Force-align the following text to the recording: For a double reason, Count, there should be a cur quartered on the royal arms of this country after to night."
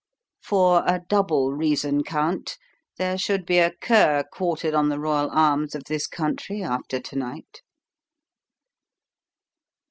For 0.41 0.81
a 0.87 0.99
double 1.07 1.53
reason, 1.53 2.03
Count, 2.03 2.57
there 2.97 3.19
should 3.19 3.45
be 3.45 3.59
a 3.59 3.69
cur 3.71 4.23
quartered 4.33 4.73
on 4.73 4.89
the 4.89 4.99
royal 4.99 5.29
arms 5.29 5.75
of 5.75 5.83
this 5.83 6.07
country 6.07 6.63
after 6.63 6.99
to 6.99 7.15
night." 7.15 7.61